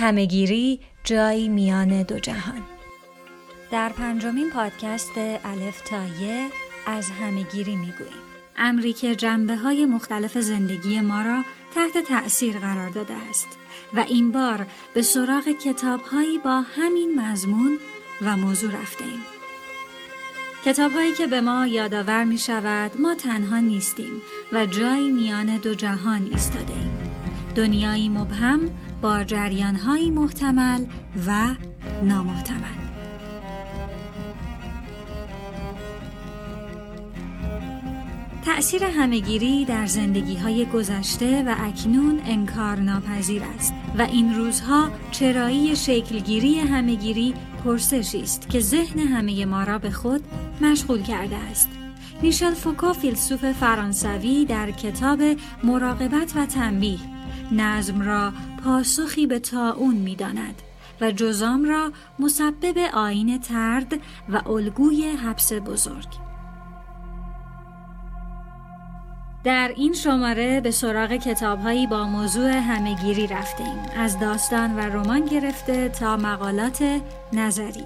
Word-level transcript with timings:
همهگیری 0.00 0.80
جایی 1.04 1.48
میان 1.48 2.02
دو 2.02 2.18
جهان 2.18 2.62
در 3.70 3.88
پنجمین 3.88 4.50
پادکست 4.50 5.18
الف 5.44 5.80
تایه 5.80 6.46
از 6.86 7.10
همهگیری 7.10 7.76
می‌گوییم 7.76 8.22
امری 8.56 8.92
که 8.92 9.16
جنبه 9.16 9.56
های 9.56 9.86
مختلف 9.86 10.38
زندگی 10.38 11.00
ما 11.00 11.22
را 11.22 11.42
تحت 11.74 11.98
تأثیر 12.08 12.58
قرار 12.58 12.88
داده 12.90 13.14
است 13.30 13.48
و 13.94 14.00
این 14.08 14.32
بار 14.32 14.66
به 14.94 15.02
سراغ 15.02 15.48
کتاب 15.48 16.00
هایی 16.00 16.38
با 16.38 16.60
همین 16.60 17.20
مضمون 17.20 17.78
و 18.22 18.36
موضوع 18.36 18.72
رفته 18.72 19.04
ایم. 19.04 19.20
کتاب 20.64 20.92
هایی 20.92 21.14
که 21.14 21.26
به 21.26 21.40
ما 21.40 21.66
یادآور 21.66 22.24
می 22.24 22.38
شود 22.38 23.00
ما 23.00 23.14
تنها 23.14 23.58
نیستیم 23.58 24.22
و 24.52 24.66
جایی 24.66 25.10
میان 25.10 25.56
دو 25.56 25.74
جهان 25.74 26.28
ایستاده 26.32 26.72
ایم. 26.72 27.09
دنیایی 27.54 28.08
مبهم 28.08 28.60
با 29.02 29.24
جریان 29.24 29.76
های 29.76 30.10
محتمل 30.10 30.84
و 31.26 31.48
نامحتمل. 32.02 32.80
تأثیر 38.44 38.84
همهگیری 38.84 39.64
در 39.64 39.86
زندگی 39.86 40.36
های 40.36 40.66
گذشته 40.66 41.42
و 41.42 41.54
اکنون 41.58 42.20
انکار 42.26 42.76
ناپذیر 42.76 43.42
است 43.56 43.74
و 43.98 44.02
این 44.02 44.34
روزها 44.34 44.90
چرایی 45.10 45.76
شکلگیری 45.76 46.58
همهگیری 46.58 47.34
پرسشی 47.64 48.22
است 48.22 48.48
که 48.50 48.60
ذهن 48.60 48.98
همه 48.98 49.44
ما 49.44 49.64
را 49.64 49.78
به 49.78 49.90
خود 49.90 50.24
مشغول 50.60 51.02
کرده 51.02 51.36
است. 51.36 51.68
میشل 52.22 52.54
فوکو 52.54 52.92
فیلسوف 52.92 53.52
فرانسوی 53.52 54.44
در 54.44 54.70
کتاب 54.70 55.22
مراقبت 55.64 56.32
و 56.36 56.46
تنبیه 56.46 56.98
نظم 57.52 58.02
را 58.02 58.32
پاسخی 58.64 59.26
به 59.26 59.38
تاون 59.38 59.94
می 59.94 60.16
داند 60.16 60.62
و 61.00 61.10
جزام 61.10 61.64
را 61.64 61.92
مسبب 62.18 62.78
آین 62.94 63.40
ترد 63.40 64.00
و 64.28 64.48
الگوی 64.48 65.10
حبس 65.10 65.52
بزرگ. 65.52 66.08
در 69.44 69.72
این 69.76 69.92
شماره 69.92 70.60
به 70.60 70.70
سراغ 70.70 71.12
کتابهایی 71.12 71.86
با 71.86 72.04
موضوع 72.04 72.50
همهگیری 72.50 73.26
رفتیم 73.26 73.78
از 73.96 74.18
داستان 74.18 74.76
و 74.76 74.80
رمان 74.80 75.24
گرفته 75.24 75.88
تا 75.88 76.16
مقالات 76.16 77.00
نظری 77.32 77.84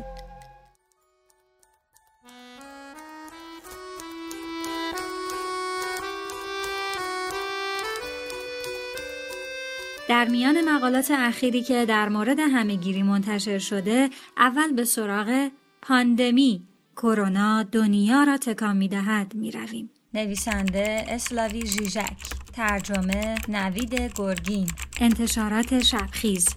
در 10.24 10.30
میان 10.30 10.70
مقالات 10.70 11.10
اخیری 11.10 11.62
که 11.62 11.86
در 11.86 12.08
مورد 12.08 12.38
همهگیری 12.40 13.02
منتشر 13.02 13.58
شده 13.58 14.10
اول 14.36 14.72
به 14.72 14.84
سراغ 14.84 15.50
پاندمی 15.82 16.68
کرونا 16.96 17.62
دنیا 17.62 18.24
را 18.24 18.36
تکان 18.36 18.76
می‌دهد 18.76 19.34
می‌رویم. 19.34 19.90
نویسنده 20.14 21.04
اسلاوی 21.08 21.66
ژیژک 21.66 22.16
ترجمه 22.52 23.34
نوید 23.48 24.12
گرگین. 24.16 24.66
انتشارات 25.00 25.82
شبخیز. 25.82 26.48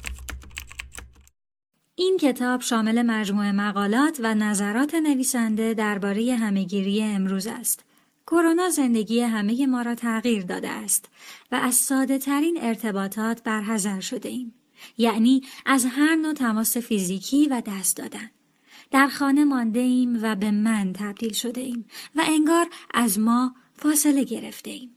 این 1.95 2.18
کتاب 2.22 2.62
شامل 2.62 3.02
مجموعه 3.02 3.52
مقالات 3.52 4.20
و 4.23 4.36
نظرات 4.36 4.95
نویسنده 4.95 5.73
درباره 5.73 6.36
همهگیری 6.36 7.04
امروز 7.04 7.48
است. 7.48 7.87
کرونا 8.28 8.70
زندگی 8.70 9.20
همه 9.20 9.66
ما 9.66 9.81
را 9.81 9.95
تغییر 9.95 10.44
داده 10.44 10.70
است 10.70 11.09
و 11.52 11.56
از 11.56 11.75
ساده 11.75 12.17
ترین 12.17 12.58
ارتباطات 12.61 13.44
برحضر 13.44 14.00
شده 14.00 14.30
ایم. 14.30 14.53
یعنی 14.97 15.42
از 15.66 15.86
هر 15.86 16.16
نوع 16.16 16.33
تماس 16.33 16.78
فیزیکی 16.78 17.48
و 17.48 17.61
دست 17.66 17.98
دادن. 17.98 18.31
در 18.92 19.08
خانه 19.08 19.44
مانده 19.44 19.80
ایم 19.80 20.20
و 20.22 20.36
به 20.36 20.52
من 20.52 20.94
تبدیل 20.94 21.33
شده 21.33 21.61
ایم 21.61 21.86
و 22.16 22.23
انگار 22.28 22.67
از 22.94 23.20
ما 23.20 23.55
فاصله 23.73 24.23
گرفته 24.23 24.71
ایم. 24.71 24.95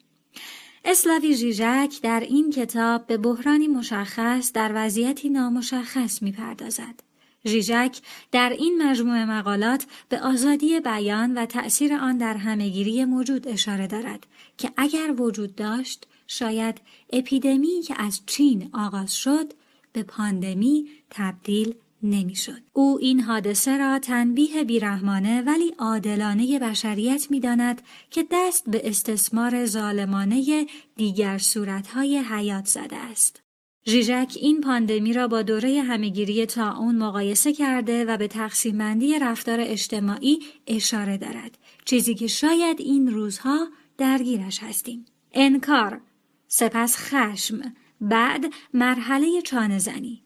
اسلاوی 0.84 1.34
ژیژک 1.34 1.94
در 2.02 2.20
این 2.20 2.50
کتاب 2.50 3.06
به 3.06 3.16
بحرانی 3.16 3.69
مشخص 3.69 4.52
در 4.52 4.72
وضعیتی 4.74 5.30
نامشخص 5.30 6.22
می‌پردازد. 6.22 7.09
ژیژک 7.46 7.98
در 8.32 8.50
این 8.58 8.82
مجموعه 8.82 9.24
مقالات 9.24 9.86
به 10.08 10.20
آزادی 10.20 10.80
بیان 10.80 11.38
و 11.38 11.46
تأثیر 11.46 11.94
آن 11.94 12.18
در 12.18 12.36
همهگیری 12.36 13.04
موجود 13.04 13.48
اشاره 13.48 13.86
دارد 13.86 14.26
که 14.58 14.72
اگر 14.76 15.14
وجود 15.18 15.54
داشت 15.54 16.06
شاید 16.26 16.80
اپیدمی 17.12 17.82
که 17.82 17.94
از 17.98 18.20
چین 18.26 18.70
آغاز 18.72 19.16
شد 19.16 19.52
به 19.92 20.02
پاندمی 20.02 20.88
تبدیل 21.10 21.74
نمی‌شد. 22.02 22.62
او 22.72 22.98
این 23.00 23.20
حادثه 23.20 23.76
را 23.76 23.98
تنبیه 23.98 24.64
بیرحمانه 24.64 25.42
ولی 25.42 25.74
عادلانه 25.78 26.58
بشریت 26.58 27.30
می‌داند 27.30 27.82
که 28.10 28.26
دست 28.30 28.70
به 28.70 28.88
استثمار 28.88 29.66
ظالمانه 29.66 30.66
دیگر 30.96 31.38
صورتهای 31.38 32.18
حیات 32.18 32.66
زده 32.66 32.96
است. 32.96 33.42
ژیژک 33.90 34.32
این 34.40 34.60
پاندمی 34.60 35.12
را 35.12 35.28
با 35.28 35.42
دوره 35.42 35.82
همهگیری 35.82 36.46
اون 36.56 36.96
مقایسه 36.96 37.52
کرده 37.52 38.04
و 38.04 38.16
به 38.16 38.28
تقسیم 38.28 38.78
بندی 38.78 39.18
رفتار 39.18 39.58
اجتماعی 39.60 40.38
اشاره 40.66 41.16
دارد. 41.16 41.58
چیزی 41.84 42.14
که 42.14 42.26
شاید 42.26 42.80
این 42.80 43.12
روزها 43.12 43.68
درگیرش 43.98 44.62
هستیم. 44.62 45.04
انکار 45.32 46.00
سپس 46.48 46.96
خشم 46.96 47.60
بعد 48.00 48.52
مرحله 48.74 49.42
چانه 49.42 49.78
زنی 49.78 50.22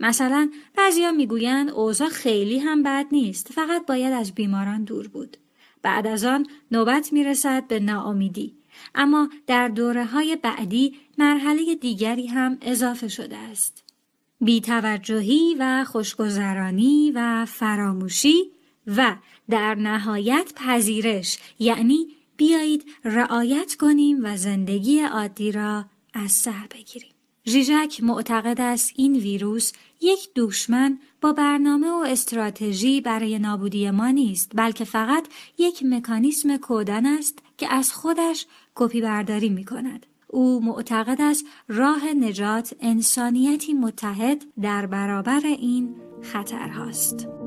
مثلا 0.00 0.50
بعضیا 0.76 1.12
می‌گویند 1.12 1.70
اوضاع 1.70 2.08
خیلی 2.08 2.58
هم 2.58 2.82
بد 2.82 3.06
نیست 3.12 3.52
فقط 3.52 3.86
باید 3.86 4.12
از 4.12 4.34
بیماران 4.34 4.84
دور 4.84 5.08
بود. 5.08 5.36
بعد 5.82 6.06
از 6.06 6.24
آن 6.24 6.46
نوبت 6.70 7.12
می‌رسد 7.12 7.66
به 7.68 7.80
ناامیدی. 7.80 8.54
اما 8.94 9.28
در 9.46 9.68
دوره 9.68 10.04
های 10.04 10.36
بعدی 10.36 10.94
مرحله 11.18 11.74
دیگری 11.74 12.26
هم 12.26 12.58
اضافه 12.60 13.08
شده 13.08 13.36
است 13.36 13.84
بیتوجهی 14.40 15.56
و 15.58 15.84
خوشگذرانی 15.84 17.12
و 17.14 17.46
فراموشی 17.46 18.50
و 18.86 19.16
در 19.50 19.74
نهایت 19.74 20.52
پذیرش 20.56 21.38
یعنی 21.58 22.06
بیایید 22.36 22.84
رعایت 23.04 23.74
کنیم 23.74 24.18
و 24.22 24.36
زندگی 24.36 25.00
عادی 25.00 25.52
را 25.52 25.84
از 26.14 26.32
سر 26.32 26.66
بگیریم 26.70 27.10
ژیژک 27.46 28.00
معتقد 28.02 28.60
است 28.60 28.92
این 28.96 29.16
ویروس 29.16 29.72
یک 30.00 30.28
دشمن 30.36 30.98
با 31.20 31.32
برنامه 31.32 31.90
و 31.90 32.04
استراتژی 32.06 33.00
برای 33.00 33.38
نابودی 33.38 33.90
ما 33.90 34.10
نیست 34.10 34.50
بلکه 34.54 34.84
فقط 34.84 35.28
یک 35.58 35.82
مکانیسم 35.82 36.56
کودن 36.56 37.06
است 37.06 37.38
که 37.56 37.74
از 37.74 37.92
خودش 37.92 38.46
کپی 38.74 39.00
برداری 39.00 39.48
می 39.48 39.64
کند. 39.64 40.06
او 40.28 40.60
معتقد 40.64 41.20
است 41.20 41.44
راه 41.68 42.14
نجات 42.14 42.74
انسانیتی 42.80 43.74
متحد 43.74 44.44
در 44.62 44.86
برابر 44.86 45.40
این 45.44 45.94
خطرهاست. 46.22 47.37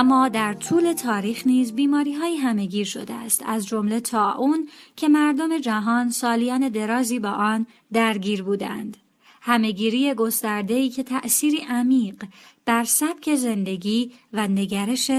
اما 0.00 0.28
در 0.28 0.54
طول 0.54 0.92
تاریخ 0.92 1.46
نیز 1.46 1.72
بیماری 1.72 2.14
های 2.14 2.36
همهگیر 2.36 2.86
شده 2.86 3.14
است 3.14 3.42
از 3.46 3.66
جمله 3.66 4.00
اون 4.14 4.68
که 4.96 5.08
مردم 5.08 5.58
جهان 5.58 6.10
سالیان 6.10 6.68
درازی 6.68 7.18
با 7.18 7.30
آن 7.30 7.66
درگیر 7.92 8.42
بودند. 8.42 8.96
همهگیری 9.42 10.14
گسترده‌ای 10.14 10.88
که 10.88 11.02
تأثیری 11.02 11.58
عمیق 11.68 12.24
بر 12.64 12.84
سبک 12.84 13.34
زندگی 13.34 14.12
و 14.32 14.48
نگرش 14.48 15.10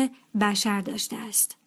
بشر 0.42 0.82
داشته 0.82 1.16
است. 1.16 1.58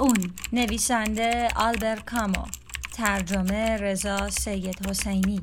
اون 0.00 0.16
نویسنده 0.52 1.48
آلبر 1.56 1.96
کامو 1.96 2.44
ترجمه 2.92 3.76
رضا 3.76 4.30
سید 4.30 4.86
حسینی. 4.88 5.40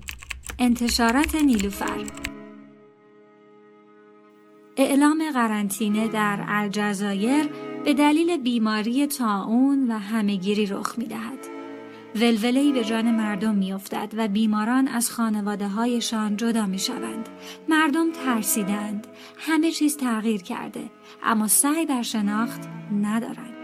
انتشارات 0.60 1.36
نیلوفر. 1.36 2.35
اعلام 4.78 5.32
قرنطینه 5.34 6.08
در 6.08 6.46
الجزایر 6.48 7.50
به 7.86 7.94
دلیل 7.94 8.38
بیماری 8.38 9.08
تاون 9.08 9.92
و 9.92 9.98
همهگیری 9.98 10.66
رخ 10.66 10.98
می 10.98 11.06
دهد. 11.06 11.40
ولولهی 12.16 12.72
به 12.72 12.84
جان 12.84 13.12
مردم 13.12 13.56
میافتد 13.56 14.14
و 14.18 14.28
بیماران 14.28 14.88
از 14.88 15.12
خانواده 15.12 15.68
هایشان 15.68 16.38
جدا 16.38 16.66
می 16.66 16.80
شوند. 16.80 17.30
مردم 17.70 18.12
ترسیدند. 18.12 19.08
همه 19.38 19.72
چیز 19.72 19.98
تغییر 19.98 20.42
کرده 20.42 20.90
اما 21.24 21.48
سعی 21.48 21.86
بر 21.86 22.02
شناخت 22.02 22.62
ندارند. 23.02 23.56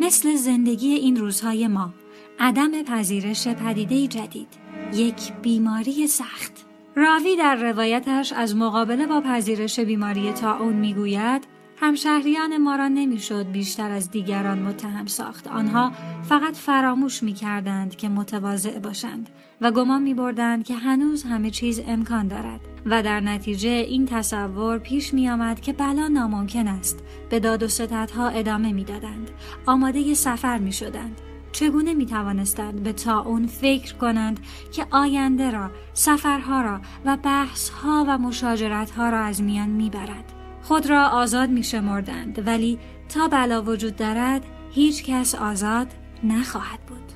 مثل 0.00 0.34
زندگی 0.34 0.88
این 0.88 1.16
روزهای 1.16 1.68
ما 1.68 1.94
عدم 2.38 2.82
پذیرش 2.82 3.48
پدیده 3.48 4.06
جدید 4.06 4.48
یک 4.94 5.32
بیماری 5.42 6.06
سخت 6.06 6.67
راوی 7.00 7.36
در 7.36 7.54
روایتش 7.54 8.32
از 8.32 8.56
مقابله 8.56 9.06
با 9.06 9.20
پذیرش 9.20 9.80
بیماری 9.80 10.32
تاون 10.32 10.72
می‌گوید 10.72 11.46
همشهریان 11.76 12.56
ما 12.56 12.76
را 12.76 12.88
نمی‌شد 12.88 13.46
بیشتر 13.46 13.90
از 13.90 14.10
دیگران 14.10 14.58
متهم 14.58 15.06
ساخت 15.06 15.46
آنها 15.46 15.92
فقط 16.28 16.56
فراموش 16.56 17.22
می 17.22 17.32
کردند 17.32 17.96
که 17.96 18.08
متواضع 18.08 18.78
باشند 18.78 19.30
و 19.60 19.70
گمان 19.70 20.02
می 20.02 20.14
بردند 20.14 20.64
که 20.64 20.74
هنوز 20.74 21.22
همه 21.22 21.50
چیز 21.50 21.80
امکان 21.86 22.28
دارد 22.28 22.60
و 22.86 23.02
در 23.02 23.20
نتیجه 23.20 23.70
این 23.70 24.06
تصور 24.06 24.78
پیش 24.78 25.14
می 25.14 25.28
آمد 25.28 25.60
که 25.60 25.72
بلا 25.72 26.08
ناممکن 26.08 26.68
است 26.68 27.04
به 27.30 27.40
داد 27.40 27.62
و 27.62 27.68
ستدها 27.68 28.28
ادامه 28.28 28.72
می 28.72 28.84
دادند. 28.84 29.30
آماده 29.66 30.14
سفر 30.14 30.58
می 30.58 30.72
شدند. 30.72 31.20
چگونه 31.52 31.94
می 31.94 32.06
توانستند 32.06 32.82
به 32.82 33.10
اون 33.10 33.46
فکر 33.46 33.94
کنند 33.94 34.40
که 34.72 34.86
آینده 34.90 35.50
را، 35.50 35.70
سفرها 35.94 36.62
را 36.62 36.80
و 37.04 37.16
بحثها 37.16 38.04
و 38.08 38.18
مشاجرتها 38.18 39.10
را 39.10 39.20
از 39.20 39.42
میان 39.42 39.68
می 39.68 39.90
برد. 39.90 40.32
خود 40.62 40.90
را 40.90 41.08
آزاد 41.08 41.50
می 41.50 41.62
شمردند 41.62 42.46
ولی 42.46 42.78
تا 43.08 43.28
بلا 43.28 43.62
وجود 43.62 43.96
دارد 43.96 44.42
هیچ 44.70 45.04
کس 45.04 45.34
آزاد 45.34 45.86
نخواهد 46.24 46.80
بود. 46.80 47.12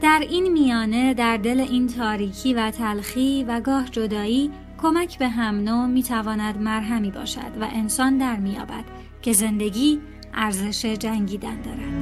در 0.00 0.26
این 0.30 0.52
میانه 0.52 1.14
در 1.14 1.36
دل 1.36 1.60
این 1.60 1.86
تاریکی 1.86 2.54
و 2.54 2.70
تلخی 2.70 3.44
و 3.48 3.60
گاه 3.60 3.88
جدایی 3.88 4.50
کمک 4.82 5.18
به 5.18 5.28
هم 5.28 5.54
نوع 5.54 5.86
می 5.86 6.02
تواند 6.02 6.62
مرهمی 6.62 7.10
باشد 7.10 7.52
و 7.60 7.68
انسان 7.72 8.18
در 8.18 8.36
میابد 8.36 8.84
که 9.22 9.32
زندگی 9.32 10.00
ارزش 10.34 10.86
جنگیدن 10.86 11.60
دارد. 11.60 11.97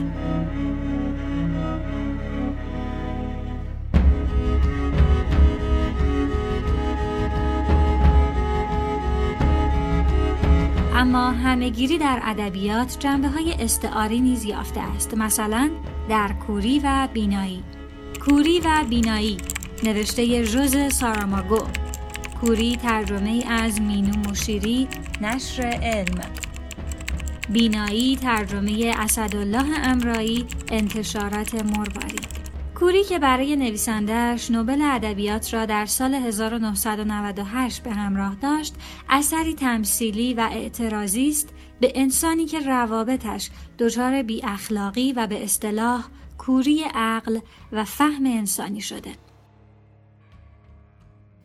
اما 10.98 11.30
همهگیری 11.30 11.98
در 11.98 12.20
ادبیات 12.24 12.96
جنبه 12.98 13.28
های 13.28 13.52
استعاری 13.52 14.20
نیز 14.20 14.44
یافته 14.44 14.80
است. 14.80 15.14
مثلا 15.14 15.70
در 16.08 16.32
کوری 16.46 16.80
و 16.84 17.08
بینایی. 17.12 17.62
کوری 18.24 18.60
و 18.60 18.84
بینایی 18.90 19.36
نوشته 19.82 20.42
ژوز 20.42 20.76
ساراماگو. 20.94 21.58
کوری 22.40 22.76
ترجمه 22.76 23.44
از 23.48 23.80
مینو 23.80 24.30
مشیری 24.30 24.88
نشر 25.20 25.62
علم. 25.62 26.20
بینایی 27.48 28.16
ترجمه 28.16 28.94
اسدالله 28.98 29.88
امرایی 29.88 30.46
انتشارات 30.70 31.54
مرواری. 31.54 32.25
کوری 32.78 33.04
که 33.04 33.18
برای 33.18 33.56
نویسندهش 33.56 34.50
نوبل 34.50 34.82
ادبیات 34.82 35.54
را 35.54 35.66
در 35.66 35.86
سال 35.86 36.14
1998 36.14 37.82
به 37.82 37.90
همراه 37.90 38.34
داشت، 38.34 38.74
اثری 39.08 39.54
تمثیلی 39.54 40.34
و 40.34 40.48
اعتراضی 40.52 41.28
است 41.28 41.54
به 41.80 41.92
انسانی 41.94 42.46
که 42.46 42.60
روابطش 42.60 43.50
دچار 43.78 44.22
بی 44.22 44.44
اخلاقی 44.44 45.12
و 45.12 45.26
به 45.26 45.44
اصطلاح 45.44 46.04
کوری 46.38 46.84
عقل 46.94 47.38
و 47.72 47.84
فهم 47.84 48.26
انسانی 48.26 48.80
شده. 48.80 49.12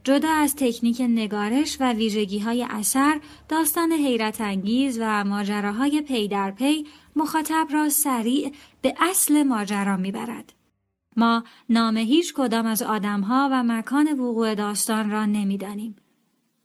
جدا 0.04 0.30
از 0.30 0.56
تکنیک 0.56 1.02
نگارش 1.02 1.78
و 1.80 1.94
ویژگی 1.94 2.40
های 2.40 2.66
اثر، 2.70 3.22
داستان 3.50 3.92
حیرت 3.92 4.42
انگیز 4.42 5.00
و 5.02 5.24
ماجراهای 5.24 6.02
پی 6.02 6.28
در 6.28 6.52
پی 6.52 6.88
مخاطب 7.16 7.68
را 7.74 7.90
سریع 7.90 8.52
به 8.82 8.94
اصل 9.00 9.44
ماجرا 9.44 9.98
می‌برد. 9.98 10.54
ما 11.16 11.44
نام 11.70 11.98
هیچ 11.98 12.34
کدام 12.34 12.66
از 12.66 12.82
آدمها 12.82 13.50
و 13.52 13.64
مکان 13.64 14.20
وقوع 14.20 14.56
داستان 14.56 15.12
را 15.12 15.26
نمی‌دانیم. 15.26 15.96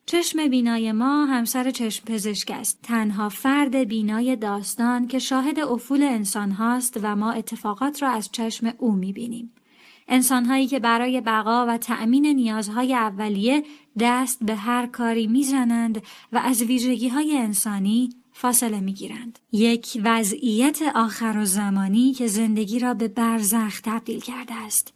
چشم 0.06 0.48
بینای 0.48 0.92
ما 0.92 1.24
همسر 1.26 1.70
چشم 1.70 2.04
پزشک 2.04 2.50
است. 2.50 2.78
تنها 2.82 3.28
فرد 3.28 3.76
بینای 3.76 4.36
داستان 4.36 5.06
که 5.06 5.18
شاهد 5.18 5.60
افول 5.60 6.02
انسان 6.02 6.50
هاست 6.50 7.00
و 7.02 7.16
ما 7.16 7.32
اتفاقات 7.32 8.02
را 8.02 8.10
از 8.10 8.28
چشم 8.32 8.72
او 8.78 8.92
می‌بینیم. 8.92 9.52
انسانهایی 10.08 10.66
که 10.66 10.80
برای 10.80 11.20
بقا 11.20 11.66
و 11.68 11.78
تأمین 11.78 12.26
نیازهای 12.26 12.94
اولیه 12.94 13.62
دست 14.00 14.44
به 14.44 14.54
هر 14.54 14.86
کاری 14.86 15.26
می‌زنند 15.26 16.02
و 16.32 16.38
از 16.38 16.62
ویژگی 16.62 17.08
های 17.08 17.36
انسانی 17.36 18.08
فاصله 18.38 18.80
می 18.80 18.92
گیرند. 18.92 19.38
یک 19.52 20.00
وضعیت 20.04 20.78
آخر 20.94 21.38
و 21.38 21.44
زمانی 21.44 22.12
که 22.12 22.26
زندگی 22.26 22.78
را 22.78 22.94
به 22.94 23.08
برزخ 23.08 23.80
تبدیل 23.80 24.20
کرده 24.20 24.54
است. 24.54 24.92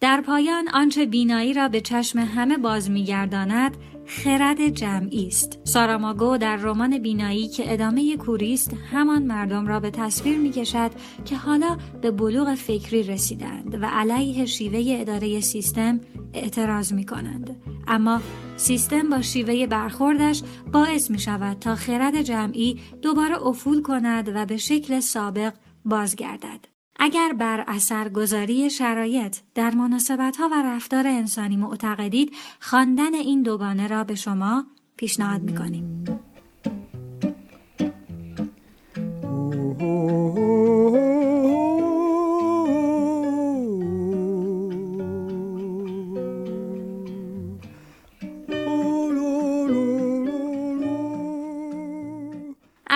در 0.00 0.20
پایان 0.20 0.68
آنچه 0.68 1.06
بینایی 1.06 1.52
را 1.52 1.68
به 1.68 1.80
چشم 1.80 2.18
همه 2.18 2.58
باز 2.58 2.90
میگرداند 2.90 3.76
خرد 4.06 4.68
جمعی 4.68 5.26
است 5.26 5.58
ساراماگو 5.64 6.36
در 6.36 6.56
رمان 6.56 6.98
بینایی 6.98 7.48
که 7.48 7.72
ادامه 7.72 8.16
کوریست 8.16 8.74
همان 8.92 9.22
مردم 9.22 9.66
را 9.66 9.80
به 9.80 9.90
تصویر 9.90 10.38
می‌کشد 10.38 10.90
که 11.24 11.36
حالا 11.36 11.76
به 12.02 12.10
بلوغ 12.10 12.54
فکری 12.54 13.02
رسیدند 13.02 13.82
و 13.82 13.86
علیه 13.86 14.46
شیوه 14.46 15.00
اداره 15.00 15.40
سیستم 15.40 16.00
اعتراض 16.34 16.92
می 16.92 17.06
کنند. 17.06 17.56
اما 17.86 18.20
سیستم 18.56 19.10
با 19.10 19.22
شیوه 19.22 19.66
برخوردش 19.66 20.42
باعث 20.72 21.10
می 21.10 21.18
شود 21.18 21.58
تا 21.58 21.74
خرد 21.74 22.22
جمعی 22.22 22.80
دوباره 23.02 23.46
افول 23.46 23.82
کند 23.82 24.28
و 24.34 24.46
به 24.46 24.56
شکل 24.56 25.00
سابق 25.00 25.52
بازگردد. 25.84 26.73
اگر 27.04 27.32
بر 27.32 27.64
اثر 27.66 28.08
گذاری 28.08 28.70
شرایط 28.70 29.36
در 29.54 29.74
مناسبت 29.74 30.36
ها 30.36 30.48
و 30.48 30.62
رفتار 30.62 31.06
انسانی 31.06 31.56
معتقدید 31.56 32.32
خواندن 32.60 33.14
این 33.14 33.42
دوگانه 33.42 33.86
را 33.86 34.04
به 34.04 34.14
شما 34.14 34.66
پیشنهاد 34.96 35.42
می 35.42 35.54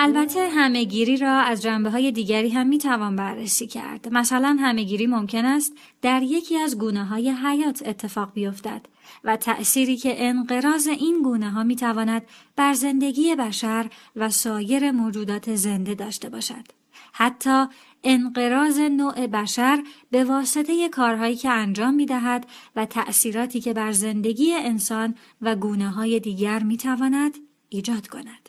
البته 0.01 0.49
همهگیری 0.49 1.17
را 1.17 1.31
از 1.31 1.61
جنبه 1.61 1.89
های 1.89 2.11
دیگری 2.11 2.49
هم 2.49 2.67
می‌توان 2.67 3.15
بررسی 3.15 3.67
کرد. 3.67 4.13
مثلا 4.13 4.57
همهگیری 4.59 5.07
ممکن 5.07 5.45
است 5.45 5.73
در 6.01 6.23
یکی 6.23 6.57
از 6.57 6.77
گونه 6.77 7.05
های 7.05 7.29
حیات 7.29 7.83
اتفاق 7.85 8.33
بیفتد 8.33 8.85
و 9.23 9.37
تأثیری 9.37 9.97
که 9.97 10.27
انقراض 10.27 10.87
این 10.87 11.21
گونه 11.23 11.49
ها 11.49 11.63
می‌تواند 11.63 12.21
بر 12.55 12.73
زندگی 12.73 13.35
بشر 13.35 13.89
و 14.15 14.29
سایر 14.29 14.91
موجودات 14.91 15.55
زنده 15.55 15.95
داشته 15.95 16.29
باشد. 16.29 16.65
حتی 17.13 17.65
انقراض 18.03 18.79
نوع 18.79 19.27
بشر 19.27 19.83
به 20.11 20.23
واسطه 20.23 20.89
کارهایی 20.89 21.35
که 21.35 21.49
انجام 21.49 21.93
می 21.93 22.05
دهد 22.05 22.47
و 22.75 22.85
تأثیراتی 22.85 23.59
که 23.61 23.73
بر 23.73 23.91
زندگی 23.91 24.53
انسان 24.53 25.15
و 25.41 25.55
گونه 25.55 25.89
های 25.89 26.19
دیگر 26.19 26.63
می 26.63 26.77
تواند 26.77 27.37
ایجاد 27.69 28.07
کند. 28.07 28.48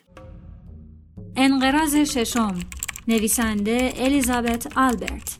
انقراض 1.35 1.95
ششم. 1.95 2.59
نویسنده 3.07 3.93
الیزابت 3.95 4.77
آلبرت. 4.77 5.37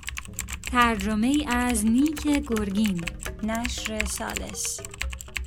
ترجمه 0.71 1.27
ای 1.27 1.45
از 1.45 1.85
نیک 1.85 2.21
گرگین. 2.23 3.01
نشر 3.43 4.05
سالس. 4.05 4.79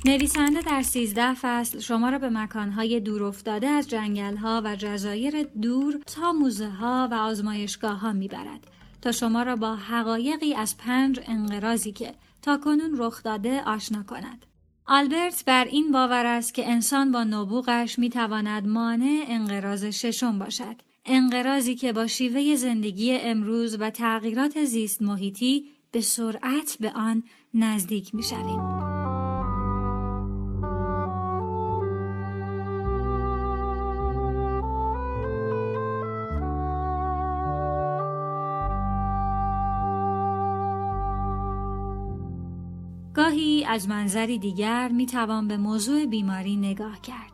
نویسنده 0.05 0.61
در 0.61 0.81
سیزده 0.81 1.33
فصل 1.33 1.79
شما 1.79 2.09
را 2.09 2.19
به 2.19 2.29
مکانهای 2.29 2.99
دور 2.99 3.23
افتاده 3.23 3.67
از 3.67 3.89
جنگلها 3.89 4.61
و 4.65 4.75
جزایر 4.75 5.43
دور 5.43 5.99
تا 6.05 6.33
موزه 6.33 6.69
ها 6.69 7.09
و 7.11 7.13
آزمایشگاه 7.13 7.99
ها 7.99 8.13
می‌برد. 8.13 8.67
تا 9.01 9.11
شما 9.11 9.43
را 9.43 9.55
با 9.55 9.75
حقایقی 9.75 10.53
از 10.53 10.77
پنج 10.77 11.19
انقراضی 11.27 11.91
که 11.91 12.13
تا 12.41 12.57
کنون 12.57 12.91
رخ 12.97 13.23
داده 13.23 13.61
آشنا 13.61 14.03
کند. 14.03 14.45
آلبرت 14.87 15.43
بر 15.45 15.65
این 15.65 15.91
باور 15.91 16.25
است 16.25 16.53
که 16.53 16.69
انسان 16.69 17.11
با 17.11 17.23
نبوغش 17.23 17.99
می 17.99 18.09
تواند 18.09 18.67
مانع 18.67 19.25
انقراض 19.27 19.85
ششم 19.85 20.39
باشد. 20.39 20.75
انقراضی 21.05 21.75
که 21.75 21.93
با 21.93 22.07
شیوه 22.07 22.55
زندگی 22.55 23.13
امروز 23.13 23.77
و 23.79 23.89
تغییرات 23.89 24.63
زیست 24.63 25.01
محیطی 25.01 25.65
به 25.91 26.01
سرعت 26.01 26.77
به 26.79 26.91
آن 26.91 27.23
نزدیک 27.53 28.15
می 28.15 28.23
از 43.65 43.89
منظری 43.89 44.39
دیگر 44.39 44.87
می 44.87 45.05
توان 45.05 45.47
به 45.47 45.57
موضوع 45.57 46.05
بیماری 46.05 46.55
نگاه 46.55 47.01
کرد. 47.01 47.31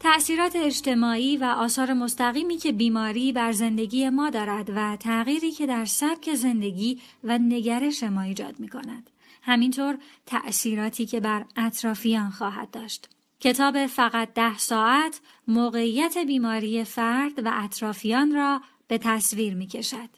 تأثیرات 0.00 0.56
اجتماعی 0.56 1.36
و 1.36 1.44
آثار 1.44 1.92
مستقیمی 1.92 2.56
که 2.56 2.72
بیماری 2.72 3.32
بر 3.32 3.52
زندگی 3.52 4.10
ما 4.10 4.30
دارد 4.30 4.70
و 4.74 4.96
تغییری 4.96 5.50
که 5.50 5.66
در 5.66 5.84
سبک 5.84 6.34
زندگی 6.34 7.00
و 7.24 7.38
نگرش 7.38 8.02
ما 8.02 8.22
ایجاد 8.22 8.60
می 8.60 8.68
کند. 8.68 9.10
همینطور 9.42 9.98
تأثیراتی 10.26 11.06
که 11.06 11.20
بر 11.20 11.44
اطرافیان 11.56 12.30
خواهد 12.30 12.70
داشت. 12.70 13.08
کتاب 13.40 13.86
فقط 13.86 14.34
ده 14.34 14.58
ساعت 14.58 15.20
موقعیت 15.48 16.18
بیماری 16.18 16.84
فرد 16.84 17.46
و 17.46 17.50
اطرافیان 17.54 18.34
را 18.34 18.60
به 18.88 18.98
تصویر 18.98 19.54
می 19.54 19.66
کشد. 19.66 20.08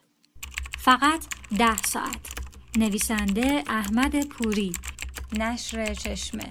فقط 0.78 1.24
ده 1.58 1.82
ساعت 1.82 2.28
نویسنده 2.76 3.64
احمد 3.66 4.26
پوری 4.26 4.72
نشر 5.32 5.94
چشمه 5.94 6.50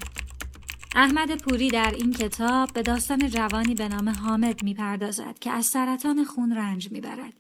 احمد 0.96 1.42
پوری 1.42 1.70
در 1.70 1.94
این 1.98 2.14
کتاب 2.14 2.74
به 2.74 2.82
داستان 2.82 3.30
جوانی 3.30 3.76
به 3.76 3.88
نام 3.88 4.10
حامد 4.10 4.64
می 4.64 4.74
پردازد 4.74 5.40
که 5.40 5.52
از 5.52 5.66
سرطان 5.66 6.24
خون 6.24 6.56
رنج 6.56 6.92
می 6.92 7.02
برد. 7.02 7.34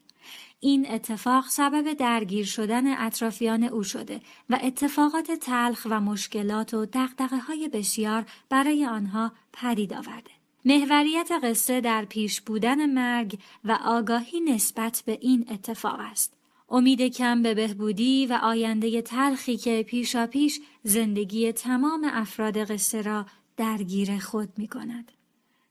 این 0.59 0.91
اتفاق 0.91 1.47
سبب 1.49 1.93
درگیر 1.93 2.45
شدن 2.45 2.97
اطرافیان 3.05 3.63
او 3.63 3.83
شده 3.83 4.21
و 4.49 4.59
اتفاقات 4.63 5.31
تلخ 5.31 5.87
و 5.89 5.99
مشکلات 5.99 6.73
و 6.73 6.85
دقدقه 6.85 7.37
های 7.37 7.67
بسیار 7.67 8.25
برای 8.49 8.85
آنها 8.85 9.31
پدید 9.53 9.93
آورده. 9.93 10.31
محوریت 10.65 11.31
قصه 11.43 11.81
در 11.81 12.05
پیش 12.05 12.41
بودن 12.41 12.85
مرگ 12.85 13.39
و 13.63 13.77
آگاهی 13.85 14.39
نسبت 14.39 15.03
به 15.05 15.17
این 15.21 15.45
اتفاق 15.51 15.99
است. 15.99 16.36
امید 16.69 17.01
کم 17.01 17.41
به 17.41 17.53
بهبودی 17.53 18.25
و 18.25 18.39
آینده 18.43 19.01
تلخی 19.01 19.57
که 19.57 19.83
پیشا 19.83 20.27
پیش 20.27 20.59
زندگی 20.83 21.51
تمام 21.51 22.09
افراد 22.13 22.57
قصه 22.71 23.01
را 23.01 23.25
درگیر 23.57 24.19
خود 24.19 24.49
می 24.57 24.67
کند. 24.67 25.11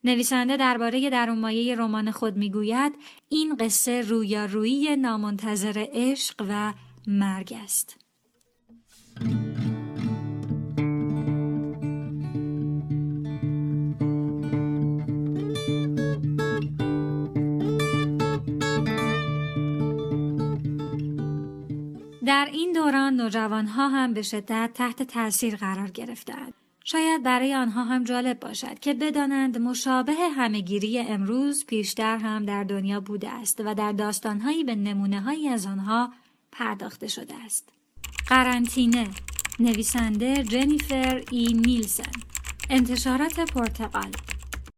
نویسنده 0.05 0.57
درباره 0.57 1.11
درونمایه 1.11 1.75
رمان 1.75 2.11
خود 2.11 2.37
می‌گوید 2.37 2.93
این 3.29 3.57
قصه 3.57 4.00
رویارویی 4.00 4.97
نامنتظر 4.97 5.87
عشق 5.93 6.47
و 6.49 6.73
مرگ 7.07 7.55
است. 7.65 8.06
این 22.57 22.73
دوران 22.73 23.15
نوجوانها 23.15 23.89
هم 23.89 24.15
به 24.15 24.23
شدت 24.23 24.71
تحت 24.75 25.03
تاثیر 25.03 25.57
قرار 25.57 25.91
گرفتند. 25.91 26.55
شاید 26.85 27.23
برای 27.23 27.55
آنها 27.55 27.85
هم 27.85 28.05
جالب 28.05 28.41
باشد 28.41 28.79
که 28.79 28.95
بدانند 28.95 29.59
مشابه 29.59 30.13
همهگیری 30.13 30.99
امروز 30.99 31.67
پیشتر 31.67 32.17
هم 32.17 32.45
در 32.45 32.65
دنیا 32.65 33.01
بوده 33.01 33.31
است 33.31 33.63
و 33.65 33.75
در 33.75 33.93
داستانهایی 33.93 34.65
به 34.65 34.75
نمونه 34.75 35.21
هایی 35.21 35.49
از 35.49 35.67
آنها 35.67 36.13
پرداخته 36.53 37.09
شده 37.09 37.35
است. 37.45 37.69
قرنطینه 38.29 39.09
نویسنده 39.61 40.45
جنیفر 40.45 41.23
ای 41.31 41.47
نیلسن 41.47 42.13
انتشارات 42.71 43.41
پرتغال 43.41 44.11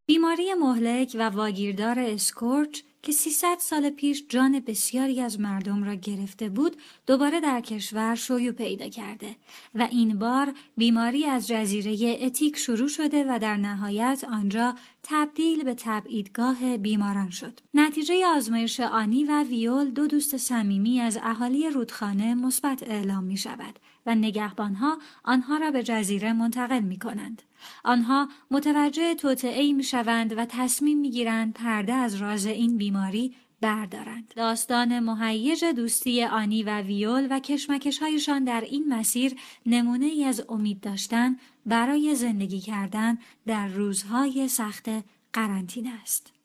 بیماری 0.05 0.53
مهلک 0.53 1.15
و 1.19 1.29
واگیردار 1.29 1.99
اسکورچ 1.99 2.81
که 3.03 3.11
300 3.11 3.57
سال 3.59 3.89
پیش 3.89 4.25
جان 4.29 4.59
بسیاری 4.59 5.21
از 5.21 5.39
مردم 5.39 5.83
را 5.83 5.93
گرفته 5.93 6.49
بود 6.49 6.77
دوباره 7.07 7.39
در 7.39 7.61
کشور 7.61 8.15
شیوع 8.15 8.51
پیدا 8.51 8.89
کرده 8.89 9.35
و 9.75 9.87
این 9.91 10.19
بار 10.19 10.53
بیماری 10.77 11.25
از 11.25 11.47
جزیره 11.47 12.17
اتیک 12.21 12.57
شروع 12.57 12.87
شده 12.87 13.25
و 13.29 13.39
در 13.39 13.57
نهایت 13.57 14.25
آنجا 14.31 14.75
تبدیل 15.03 15.63
به 15.63 15.73
تبعیدگاه 15.73 16.77
بیماران 16.77 17.29
شد. 17.29 17.59
نتیجه 17.73 18.25
آزمایش 18.27 18.79
آنی 18.79 19.23
و 19.23 19.43
ویول 19.43 19.89
دو 19.89 20.07
دوست 20.07 20.37
صمیمی 20.37 20.99
از 20.99 21.19
اهالی 21.23 21.69
رودخانه 21.69 22.35
مثبت 22.35 22.83
اعلام 22.83 23.23
می 23.23 23.37
شود 23.37 23.79
و 24.09 24.15
نگهبانها 24.15 24.97
آنها 25.23 25.57
را 25.57 25.71
به 25.71 25.83
جزیره 25.83 26.33
منتقل 26.33 26.79
می 26.79 26.99
کنند. 26.99 27.41
آنها 27.83 28.29
متوجه 28.51 29.15
توطعه 29.15 29.73
می 29.73 29.83
شوند 29.83 30.37
و 30.37 30.45
تصمیم 30.45 30.99
می 30.99 31.09
گیرند 31.09 31.53
پرده 31.53 31.93
از 31.93 32.15
راز 32.15 32.45
این 32.45 32.77
بیماری 32.77 33.35
بردارند. 33.61 34.33
داستان 34.35 34.99
مهیج 34.99 35.65
دوستی 35.65 36.23
آنی 36.23 36.63
و 36.63 36.81
ویول 36.81 37.27
و 37.29 37.39
کشمکش 37.39 37.99
هایشان 37.99 38.43
در 38.43 38.61
این 38.61 38.93
مسیر 38.93 39.35
نمونه 39.65 40.05
ای 40.05 40.23
از 40.23 40.43
امید 40.49 40.81
داشتن 40.81 41.37
برای 41.65 42.15
زندگی 42.15 42.59
کردن 42.59 43.17
در 43.45 43.67
روزهای 43.67 44.47
سخت 44.47 44.89
قرنطینه 45.33 45.91
است. 46.01 46.38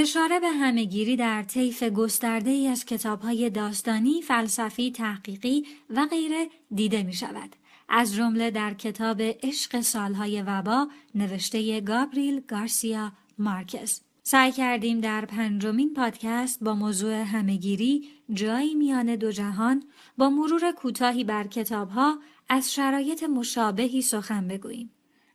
اشاره 0.00 0.40
به 0.40 0.48
همهگیری 0.48 1.16
در 1.16 1.42
طیف 1.42 1.82
گسترده 1.82 2.50
ای 2.50 2.68
از 2.68 2.84
کتابهای 2.84 3.50
داستانی، 3.50 4.22
فلسفی، 4.22 4.92
تحقیقی 4.92 5.66
و 5.90 6.06
غیره 6.06 6.48
دیده 6.74 7.02
می 7.02 7.12
شود. 7.12 7.56
از 7.88 8.14
جمله 8.14 8.50
در 8.50 8.74
کتاب 8.74 9.22
عشق 9.22 9.80
سالهای 9.80 10.42
وبا 10.42 10.88
نوشته 11.14 11.80
گابریل 11.80 12.40
گارسیا 12.48 13.12
مارکز. 13.38 14.00
سعی 14.22 14.52
کردیم 14.52 15.00
در 15.00 15.24
پنجمین 15.24 15.94
پادکست 15.94 16.64
با 16.64 16.74
موضوع 16.74 17.14
همهگیری 17.22 18.08
جایی 18.32 18.74
میان 18.74 19.16
دو 19.16 19.32
جهان 19.32 19.82
با 20.18 20.30
مرور 20.30 20.72
کوتاهی 20.72 21.24
بر 21.24 21.46
کتابها 21.46 22.18
از 22.48 22.74
شرایط 22.74 23.22
مشابهی 23.22 24.02
سخن 24.02 24.48
بگوییم. 24.48 24.90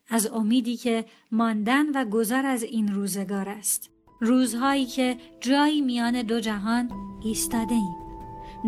از 0.10 0.28
امیدی 0.28 0.78
که 0.78 1.06
ماندن 1.32 1.90
و 1.90 2.06
گذر 2.06 2.46
از 2.46 2.64
این 2.64 2.94
روزگار 2.94 3.50
است. 3.50 3.93
روزهایی 4.24 4.86
که 4.86 5.18
جایی 5.42 5.82
میان 5.82 6.22
دو 6.22 6.40
جهان 6.40 6.92
ایستاده 7.24 7.76
ایم. 7.76 7.96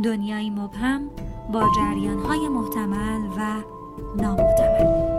دنیایی 0.03 0.49
مبهم 0.49 1.09
با 1.53 1.71
جریانهای 1.75 2.47
محتمل 2.47 3.21
و 3.37 3.63
نامحتمل 4.21 5.14